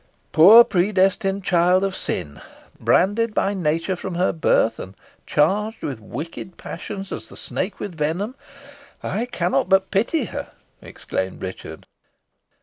[0.31, 2.41] "Poor, predestined child of sin,
[2.79, 4.95] branded by nature from her birth, and
[5.27, 8.33] charged with wicked passions, as the snake with venom,
[9.03, 11.85] I cannot but pity her!" exclaimed Richard.